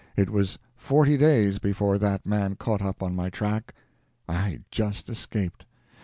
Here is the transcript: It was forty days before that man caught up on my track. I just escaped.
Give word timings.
It 0.17 0.31
was 0.31 0.57
forty 0.75 1.15
days 1.15 1.59
before 1.59 1.99
that 1.99 2.25
man 2.25 2.55
caught 2.55 2.81
up 2.81 3.03
on 3.03 3.15
my 3.15 3.29
track. 3.29 3.75
I 4.27 4.61
just 4.71 5.09
escaped. 5.09 5.63